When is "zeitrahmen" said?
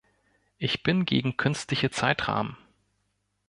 1.91-2.57